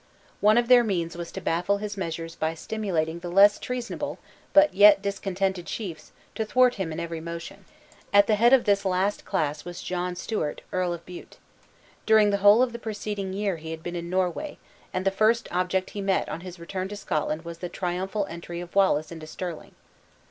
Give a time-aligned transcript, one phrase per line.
[0.39, 4.17] One of their means was to baffle his measures by stimulating the less treasonable
[4.51, 7.65] but yet discontented chiefs to thwart him in every motion.
[8.11, 11.37] At the head of this last class was John Stewart, Earl of Bute.
[12.07, 14.57] During the whole of the preceding year he had been in Norway,
[14.91, 18.59] and the first object he met on his return to Scotland was the triumphal entry
[18.59, 19.75] of Wallace into Stirling.